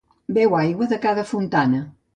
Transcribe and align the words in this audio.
Beu 0.37 0.55
aigua 0.61 0.89
de 0.95 1.01
cada 1.05 1.29
fontana. 1.35 1.87